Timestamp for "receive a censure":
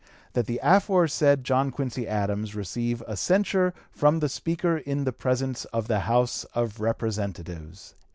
2.55-3.71